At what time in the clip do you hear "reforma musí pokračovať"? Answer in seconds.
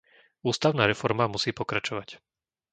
0.93-2.09